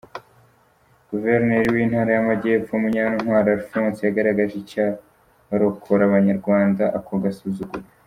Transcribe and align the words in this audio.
Guverineri 1.11 1.73
w’Intara 1.75 2.11
y’Amajyepfo 2.13 2.73
Munyantwari 2.83 3.47
Alphonse 3.55 3.99
yagaragaje 4.03 4.55
icyarokora 4.57 6.01
Abanyarwanda 6.05 6.83
ako 6.97 7.13
gasuzuguro. 7.25 7.85